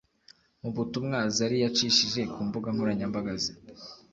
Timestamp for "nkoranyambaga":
2.73-3.31